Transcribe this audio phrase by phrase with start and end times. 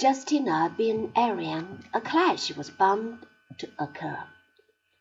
[0.00, 3.26] Justina being Arian, a clash was bound
[3.58, 4.24] to occur.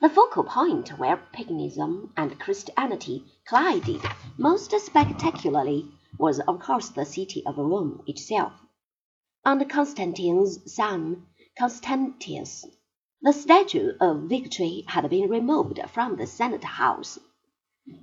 [0.00, 4.00] The focal point where paganism and Christianity collided
[4.38, 8.54] most spectacularly was of course the city of Rome itself.
[9.44, 11.26] Under Constantine's son
[11.58, 12.64] Constantius,
[13.20, 17.18] the statue of Victory had been removed from the Senate house.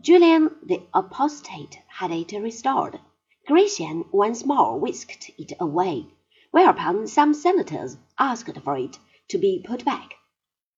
[0.02, 3.00] Julian the Apostate had it restored.
[3.48, 6.12] Gratian once more whisked it away,
[6.56, 10.14] whereupon some senators asked for it to be put back.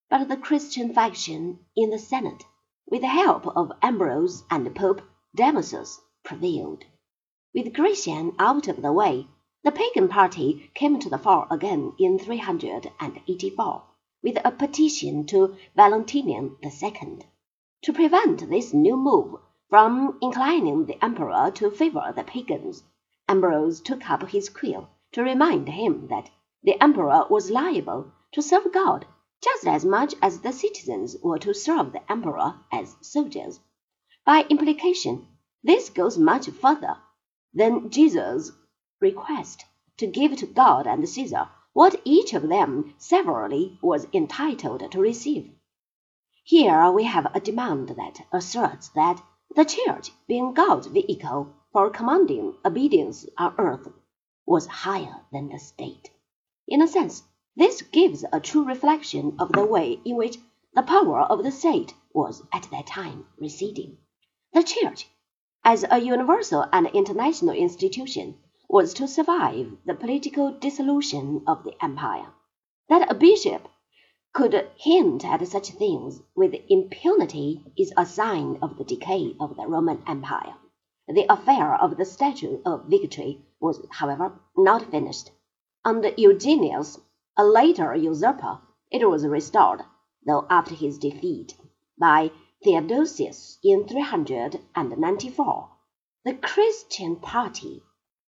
[0.10, 2.44] But the Christian faction in the Senate,
[2.88, 5.04] with the help of Ambrose and Pope
[5.36, 6.84] Damasus, prevailed.
[7.54, 9.28] With Gratian out of the way,
[9.64, 13.84] the pagan party came to the fore again in 384,
[14.24, 17.20] with a petition to Valentinian II.
[17.84, 22.82] To prevent this new move from inclining the emperor to favor the pagans,
[23.30, 26.30] Ambrose took up his quill to remind him that
[26.64, 29.06] the emperor was liable to serve God
[29.42, 33.60] just as much as the citizens were to serve the emperor as soldiers.
[34.26, 35.28] By implication,
[35.64, 36.98] this goes much further
[37.54, 38.52] than Jesus'
[39.00, 39.64] request
[39.98, 45.52] to give to God and Caesar what each of them severally was entitled to receive.
[46.44, 49.22] Here we have a demand that asserts that
[49.56, 53.88] the Church, being God's vehicle for commanding obedience on earth,
[54.48, 56.10] was higher than the state.
[56.68, 57.22] In a sense,
[57.58, 60.38] this gives a true reflection of the way in which
[60.74, 63.98] the power of the state was at that time receding.
[64.54, 65.10] The Church,
[65.64, 68.38] as a universal and international institution,
[68.70, 72.34] was to survive the political dissolution of the empire.
[72.90, 73.68] That a bishop
[74.34, 79.68] could hint at such things with impunity is a sign of the decay of the
[79.68, 80.56] Roman Empire.
[81.10, 85.32] The affair of the Statue of Victory was, however, not finished.
[85.86, 87.00] Under Eugenius
[87.38, 88.60] a later usurper,
[88.92, 89.84] it was restored,
[90.26, 91.56] though after his defeat,
[91.98, 95.70] by Theodosius in 394.
[96.26, 97.84] The Christian party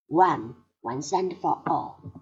[0.08, 2.19] won once and for all.